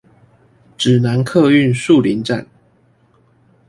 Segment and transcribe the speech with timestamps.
[0.79, 2.43] 指南客運樹林站